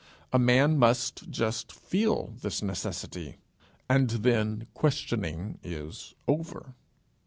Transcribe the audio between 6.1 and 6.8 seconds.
over.